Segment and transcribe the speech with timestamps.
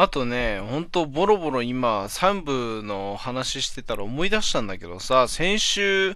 [0.00, 6.14] あとね、ほんとボロボロ今3部の話してたら思い出したんだけどさ、先週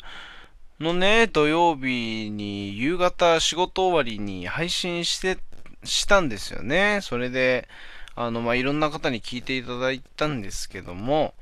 [0.80, 5.36] のね、土曜日に夕方仕事終わりに配信して、
[5.84, 7.00] したんですよね。
[7.02, 7.68] それで、
[8.16, 11.34] あの、まあ、いろんな方に聞いていただいたんですけども、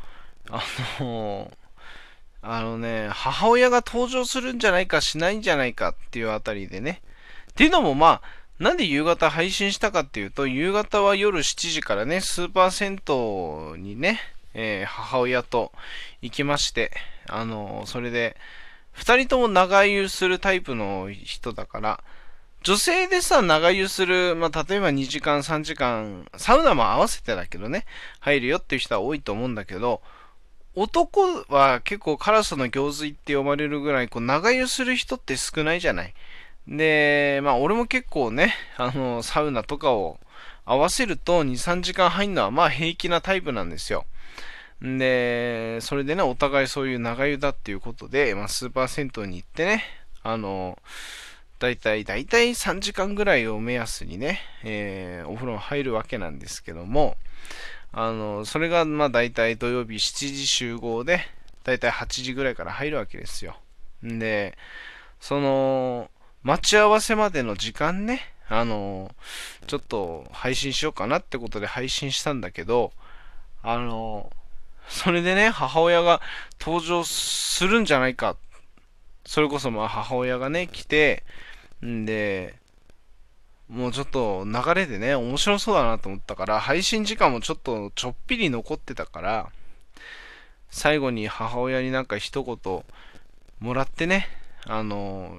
[0.50, 0.64] あ
[0.98, 1.48] の、
[2.42, 7.02] あのね、母親が登場するんじゃないかしないんじゃないかっていうあたりでね。
[7.52, 14.20] っていうのもまあ、なんで夕方配信したかっていうと、夕方は夜7時からね、スーパー銭湯にね、
[14.54, 15.72] えー、母親と
[16.20, 16.92] 行きまして、
[17.26, 18.36] あのー、それで、
[18.92, 22.04] 二人とも長湯するタイプの人だから、
[22.62, 27.84] 女性でさ、長湯する、まあ、例えば2時間、3時間、サウナも合わせてだけどね、
[28.20, 30.02] 入るよっていう人は多いと思うんだけど、
[30.76, 36.14] 男は結構カラスの行水って呼ばれるぐらい、こう、長湯する人って少ないじゃない。
[36.66, 40.18] で、まあ俺も結構ね、あの、サウナとかを
[40.64, 44.06] 合わせると2、3時間入るのはまあ平気なタイプなんですよ。
[44.80, 49.84] で、それでね、お互いそういう長湯だっていうことで、まあスーパー銭湯に行ってね、
[50.22, 50.78] あの、
[51.58, 57.16] だいたい、だいたい3時間ぐらいを目安にね、えー、お風呂入るわけなんですけども、
[57.92, 61.20] あの、それがまあだいたい土曜日7時集合で、
[61.62, 63.56] だいたい8時ぐらいから入るわけですよ。
[64.02, 64.56] で、
[65.20, 66.10] その、
[66.42, 69.14] 待ち合わせまでの時間ね、あの、
[69.66, 72.92] ちょっと配信しようかなってことで配信したんだけど、
[73.62, 74.30] あの、
[74.88, 76.20] それでね、母親が
[76.60, 78.36] 登場するんじゃないか。
[79.24, 81.22] それこそまあ母親がね、来て、
[81.84, 82.54] んで、
[83.68, 89.50] もうちょっと流れでね、面白そうだなと思ったから、配信時間もちょっとちょっぴり残ってたから、
[90.70, 92.84] 最後に母親になんか一言
[93.60, 94.28] もらってね、
[94.66, 95.38] あの、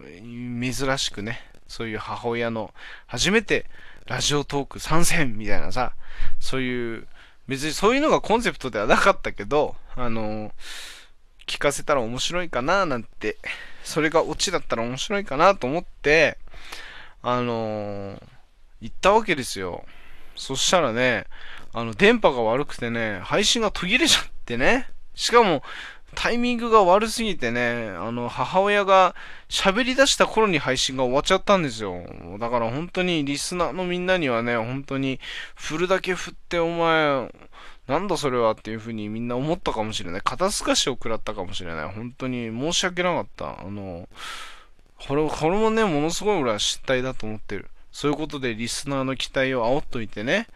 [0.61, 2.73] 珍しくね、そういう母親の
[3.07, 3.65] 初めて
[4.05, 5.93] ラジオトーク参戦みたいなさ、
[6.39, 7.07] そういう、
[7.47, 10.51] 別にそういうのがコンセプトではなかったけど、あの、
[11.45, 13.37] 聞かせたら面白いかななんて、
[13.83, 16.37] それがオチだったら面白いかなと思って、
[17.21, 18.21] あの
[18.81, 19.85] 言ったわけですよ。
[20.35, 21.25] そしたらね、
[21.73, 24.87] あの、電波が悪くてね、配信が途切れちゃってね。
[25.15, 25.63] しかも、
[26.13, 29.15] タイミングが悪すぎてね、あの、母親が
[29.49, 32.03] 喋り出した頃に配信が終わっちゃったんですよ。
[32.39, 35.19] だから本当にリスナーのみんなにはね、本当に
[35.55, 37.29] 振るだけ振ってお前、
[37.87, 40.21] なんだそれはっていう風にみんな思ったかもしれない。
[40.23, 41.89] 肩透かしを食らったかもしれない。
[41.89, 43.59] 本当に申し訳なかった。
[43.61, 44.07] あの、
[45.07, 47.69] これ、これもね、ものすごい俺は失態だと思ってる。
[47.91, 50.47] そういうことでリスナーの期待を煽っといてね、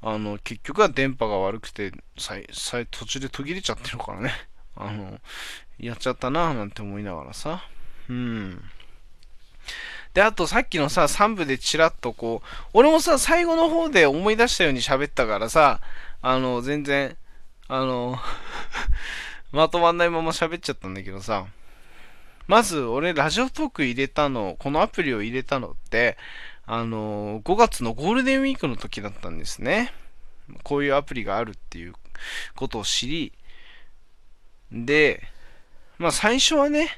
[0.00, 4.32] あの、結局は電波が悪くて、さいさい途中で途切れちゃってるからね。
[4.78, 5.18] あの、
[5.78, 7.62] やっちゃったなぁなんて思いながらさ。
[8.08, 8.62] うん。
[10.14, 15.80] で、あとさっきのさ、3部でチラッとこう、俺もさ、最後の方で思い出したように喋ったからさ、
[16.22, 17.16] あの、全然、
[17.68, 18.18] あの
[19.52, 21.46] まとまんないまま喋っちゃったんだけどさ、
[22.46, 26.16] まず俺ラジオトーク入れたの、このアプリを入れたのって、
[26.66, 29.92] あの、5月のゴールデンウィークの時だったんですね。
[30.62, 31.94] こういうアプリがあるっていう
[32.56, 33.32] ことを知り、
[34.72, 35.22] で、
[35.98, 36.88] まあ最初はね、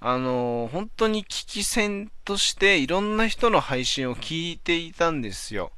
[0.00, 5.72] あの本当に聞き戦としていろんな人の配信を聞いていたんですよ。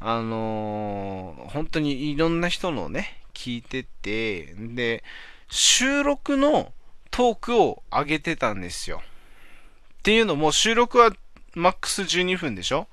[0.00, 5.04] あの本当にいろんな人のね、聞いてて、で、
[5.48, 6.72] 収録の
[7.10, 9.02] トークを上げてたんですよ。
[9.98, 11.10] っていうのも収録は
[11.54, 12.88] マックス12分でしょ？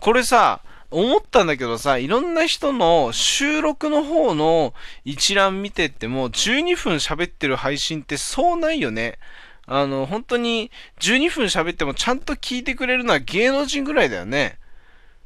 [0.00, 0.60] これさ、
[0.90, 4.74] 思ったんだけどさ、いろんな人の収録の方の
[5.04, 9.18] 一覧見てっても、12分喋ってる配信ってそうないよね。
[9.66, 10.70] あの、本当に
[11.00, 14.58] 12分喋ってもちゃんと聞いてくれるのは芸能人ぐらいだよね。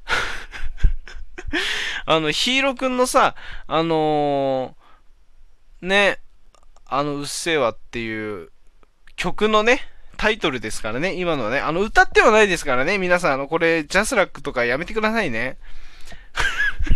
[2.06, 3.34] あの、ヒーローくんのさ、
[3.66, 6.18] あのー、ね、
[6.86, 8.50] あの、うっせぇわっていう
[9.16, 9.86] 曲のね、
[10.20, 11.60] タイトルですからね、今のはね。
[11.60, 15.56] あの、歌ってはないですからね、皆さん、あの、これ、ジャスラックとかやめてくださいね。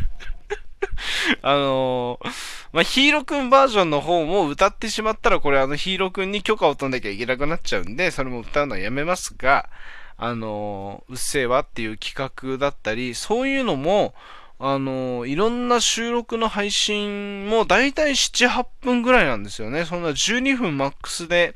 [1.40, 2.28] あのー、
[2.74, 9.70] まあ、ヒーローくんバージョンの方も歌ってしまったら、これあのヒーローくんに許可を取んなきゃいけなくなっちゃうんで、それも歌うのはやめますが、
[10.18, 14.14] あのー、うっせぇわっていう企画だったり、そういうのも、
[14.58, 19.86] あのー、いろんな収録の配信もだいたい7、8分ぐらいなんですよね。
[19.86, 21.54] そんな12分マックスで、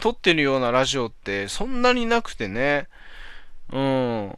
[0.00, 2.88] 撮ってるようなラジオってそんなになくてね。
[3.72, 4.30] うん。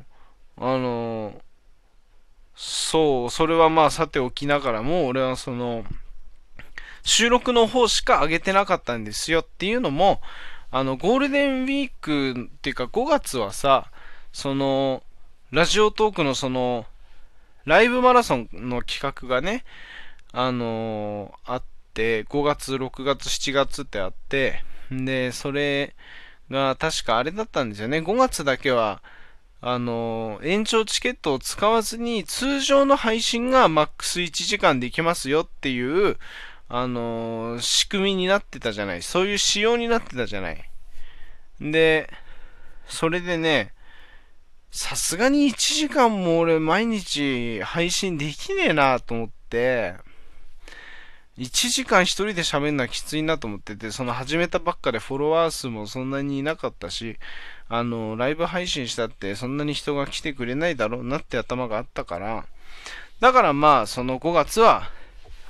[0.59, 1.41] あの、
[2.55, 5.85] そう、それはまあさておきながらも、俺はその、
[7.03, 10.21] 収録の方しか上げてなかったんですよっていうのも、
[10.71, 13.91] あの、ゴールデンウィークっていうか5月はさ、
[14.33, 15.03] その、
[15.51, 16.87] ラジオトークのその、
[17.65, 19.65] ライブマラソンの企画がね、
[20.33, 21.63] あのー、あっ
[21.95, 25.95] て、5月、6月、7月ってあって、で、それ
[26.51, 27.99] が確かあれだったんですよね。
[27.99, 29.03] 5月だけは、
[29.61, 36.19] あの、延長チケットを使わずに通常の配信がマックス1時間できますよっていう、
[36.69, 39.03] あの、仕組みになってたじゃない。
[39.03, 40.71] そういう仕様になってたじゃない。
[41.61, 42.13] で、
[42.89, 43.73] それでね、
[44.73, 49.95] さすがに1時間も俺毎日配信できねえなと思って、
[51.39, 57.17] 1時間1人で喋るのはきついなと思ってて、その始めたばっかでフォロワー数もそんなにいなかったし、
[57.69, 62.47] あの、ライブ配信したってそんなに人が来てくれないだろうなって頭があったから、
[63.21, 64.91] だからまあ、その5月は、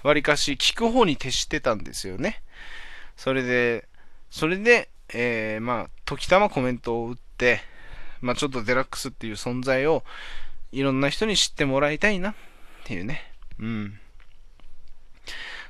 [0.04, 2.42] わりかし聞く方に徹してたんですよね。
[3.16, 3.88] それで、
[4.30, 7.60] それで、えー、まあ、時たまコメントを打って、
[8.20, 10.04] まあ、ちょっとデラックスっていう存在を
[10.70, 12.34] いろんな人に知ってもらいたいなっ
[12.84, 13.32] ていうね。
[13.58, 13.98] うん。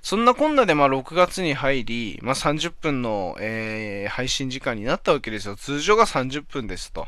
[0.02, 5.54] そんなこんなで、まあ、6月に入り、まあ、30分の、えー、配信時間になったわけですよ。
[5.54, 7.06] 通常が30分ですと。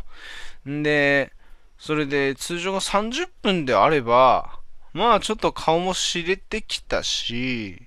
[0.68, 1.32] んで、
[1.76, 4.60] それで、通常が30分であれば、
[4.92, 7.82] まあ、ちょっと顔も知れてきたし、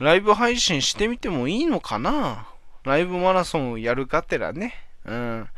[0.00, 2.48] ライブ配信してみてもいいのかな？
[2.82, 4.74] ライブマラソンをやるがてらね。
[5.04, 5.48] うん。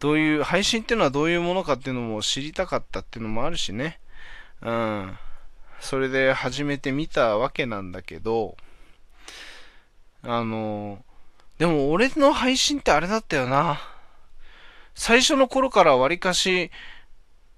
[0.00, 3.98] どういう、配信っていうのはどういうものかっていうのも知りたかったっていうのもあるしね。
[4.62, 5.18] うん。
[5.82, 8.56] それで始めてみたわけなんだけど、
[10.22, 11.04] あの、
[11.58, 13.80] でも俺の配信ってあれだったよな。
[14.94, 16.70] 最初の頃からわりかし、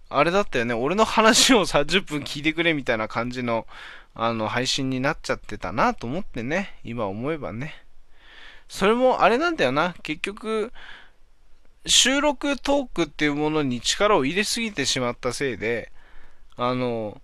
[0.09, 0.73] あれだったよね。
[0.73, 3.67] 俺の話を30分聞いてくれみたいな感じの、
[4.15, 6.79] あの、配信になっちゃってたなと思ってね。
[6.83, 7.75] 今思えばね。
[8.69, 9.95] それもあれなんだよな。
[10.03, 10.73] 結局、
[11.85, 15.93] 収録トークっていうものに力を入れすぎてしまったせいで、
[16.57, 17.21] あの、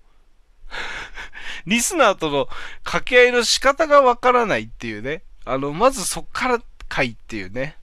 [1.67, 2.46] リスナーとの
[2.84, 5.22] 掛け合いの仕方がわからないっていうね。
[5.44, 7.76] あの、まずそっからかいっていうね。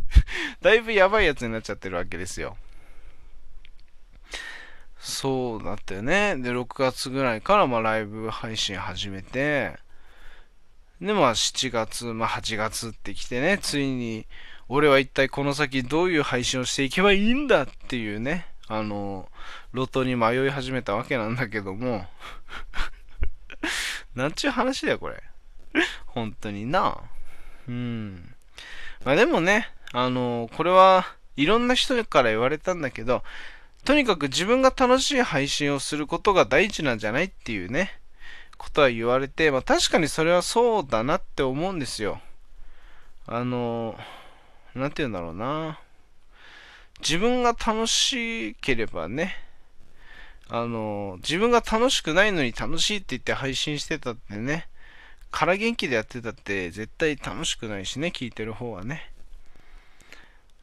[0.60, 2.56] だいぶやばいやつになっちゃってるわけですよ。
[4.98, 6.36] そうだったよね。
[6.36, 9.78] で、6月ぐらいからまあライブ配信始めて、
[11.00, 14.26] で、まあ7月、まあ8月ってきてね、ついに、
[14.68, 19.28] 俺は一体この先どういう配信をしていけばいいんだっていうね、あの、
[19.74, 22.06] 路頭に迷い始めたわけなんだけども
[24.14, 25.20] なんちゅう話だよ、これ。
[26.06, 26.96] 本当にな。
[27.68, 28.34] うん。
[29.04, 31.04] まあでもね、あの、これは
[31.36, 33.24] いろんな人から言われたんだけど、
[33.84, 37.98] とにかく自分が楽しい配信をすることが大事なんじゃないっていうね、
[38.56, 42.20] ことは言われて、まあ確かにそれはそうだなって思うんですよ。
[43.26, 43.98] あの、
[44.76, 45.80] なんて言うんだろうな。
[47.00, 49.36] 自分が楽しければね、
[50.48, 54.68] あの、自分が楽しくないのに楽しいって言って配信してたってね、
[55.30, 59.12] 空元気でやってたって絶対楽しくないしね、聞いてる方はね。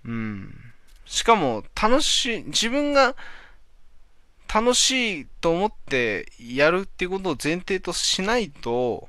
[0.05, 0.53] うん。
[1.05, 3.15] しかも、楽しい、自分が
[4.53, 9.07] 楽しいと思ってやるっていうことを前提としないと、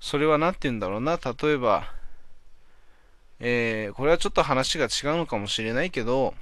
[0.00, 1.92] それは何て言うんだろうな、例えば、
[3.40, 6.34] えー、これはちょっと話が違うのかもしれないけど、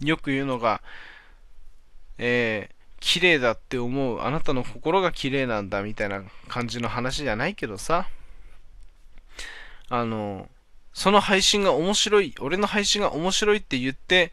[0.00, 0.82] よく言うのが、
[2.18, 8.08] えー、綺麗だって思う、あなたの心が綺麗なんだみたいな感じの話じゃないけどさ、
[9.88, 10.48] あの、
[10.92, 14.32] その配信が面白い、俺の配信が面白いって言って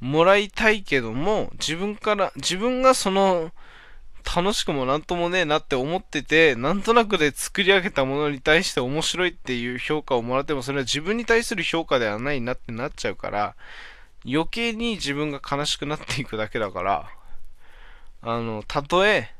[0.00, 3.52] もらいたいけども、自分から、自分がその、
[4.24, 13.56] 楽しくもなんともねえなって思ってて、なんとなくで作り上げたものに対して面白いっていう評価をもらっても、それは自分に対する評価ではないなってなっちゃうから、
[14.24, 17.08] 余計に自分が悲しくなっていくだけだから、
[18.22, 19.34] あの、たとえ、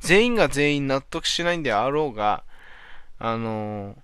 [0.00, 2.42] 全員が全員納得しないんであろうが、
[3.18, 3.96] あの、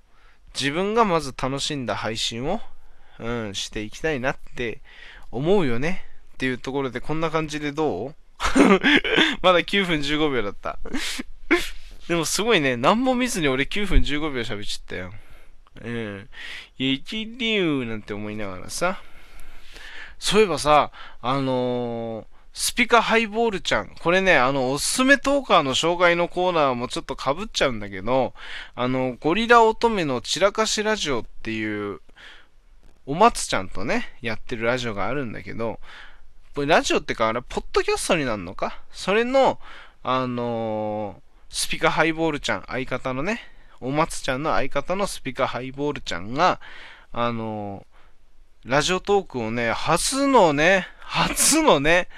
[0.54, 2.60] 自分がまず楽しんだ配信を、
[3.18, 4.80] うん、していきたいなって
[5.30, 6.04] 思うよね
[6.34, 8.14] っていうところで、こんな感じでどう？
[9.42, 10.78] まだ9分15秒だった。
[12.08, 15.12] でもすごいね、何も見ずに俺9分15秒喋っちゃったよ。
[15.82, 16.28] うん。
[16.78, 19.00] いや、一流なんて思いながらさ。
[20.18, 23.88] そういえばさ、あのー、スピカハイボールちゃん。
[24.00, 28.32] これね、あの、おすすめトーカーの障害のコーナーもちょっと被っちゃうんだけど、
[28.76, 32.00] あの、ゴリラ乙女の散らかしラジオっていう、
[33.06, 35.80] お松ちゃんとね、やってるラジオがあるんだけど、
[36.62, 38.82] ラジオってか、あれ、ポッドキャストになるのか？
[38.92, 39.58] それの、
[40.02, 43.40] あのー、スピカハイボールちゃん、相方のね、
[43.80, 46.60] お松ちゃんの相方のスピカハイボールちゃんが、
[47.12, 52.08] あのー、ラジオトークをね、初のね、初のね、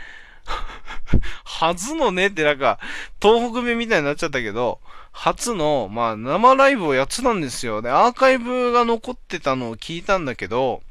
[1.44, 2.78] 初のねってなんか、
[3.20, 4.80] 東北弁みたいになっちゃったけど、
[5.12, 7.82] 初の、まあ、生ライブをやってたんですよ。
[7.82, 10.82] で、アーカイブが残ってたのを聞いたんだけど、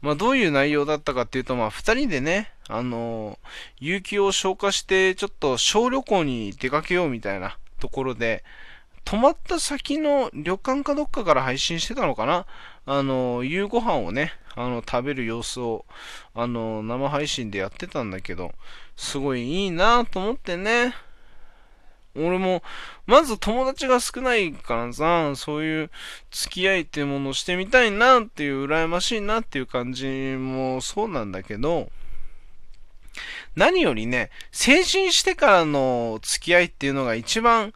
[0.00, 3.38] まあ、どういう内容だったかっていうと、まあ、二人でね、あの、
[3.80, 8.44] 有給を消化して、ちょっと小旅行に出かけようみたいなところで、
[9.04, 12.44] 泊まった先の旅館かどっかから配信してたのかな？
[12.84, 15.86] あの、夕ご飯をね、あの、食べる様子を、
[16.34, 18.52] あの、生配信でやってたんだけど、
[18.96, 20.94] すごいいいなと思ってね。
[22.16, 22.62] 俺も、
[23.06, 25.90] まず友達が少ないからさ、そういう
[26.30, 30.06] 付き合いっていうものをしてみたいなっていう、羨ましいなっていう感じ
[30.36, 31.90] もそうなんだけど、
[33.56, 37.72] 何よりね、成人してからの付き合いっていうのが一番、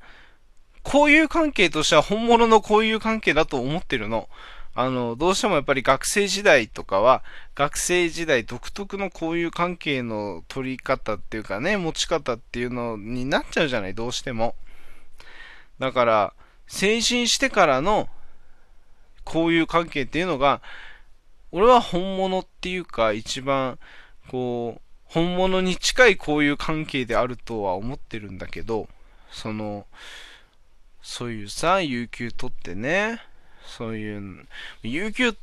[0.84, 4.28] 交友関係としては本物の交友関係だと思ってるの。
[4.74, 7.22] あの、どうしてもやっぱり学生時代とかは、
[7.54, 14.54] 学生時代独特の交友関係の取り方っていうかね、持ち方っていうのになっちゃうじゃない、どうしても。
[15.78, 16.34] だから、
[16.66, 18.08] 成人してからの
[19.26, 20.62] 交友関係っていうのが、
[21.50, 23.78] 俺は本物っていうか、一番、
[24.28, 28.88] こう、本物に近い交友関係であるとは思ってるんだけど、
[29.30, 29.86] その、
[31.02, 33.20] そういうさ、有給取ってね、
[33.66, 34.46] そういう、
[34.82, 35.36] 有給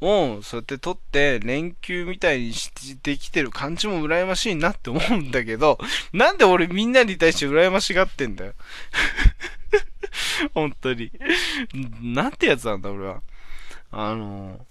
[0.00, 5.78] をそうやって取って連休みたいにしてきてる感じも羨ましいなって思うんだけど、
[6.12, 8.54] なんで俺みんなに対して羨ましがってんだよ。
[10.52, 11.12] 本当に。
[12.00, 13.22] なんてやつなんだ俺は。
[13.92, 14.66] あの、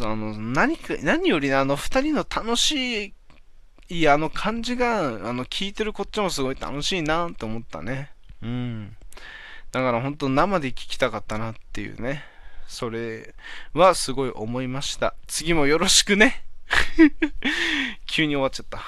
[0.00, 3.14] あの、何か、何よりあの二人の楽しい、
[4.08, 8.10] あの感じが、あの、聞いてるこっちもすごい楽しいなって思ったね。
[8.42, 8.96] うん。
[9.72, 12.24] だから本当生で聞きたかったなっていうね。
[12.66, 13.34] それ
[13.74, 15.14] はすごい思いました。
[15.26, 16.44] 次もよろしくね。
[18.06, 18.80] 急に終わっちゃった。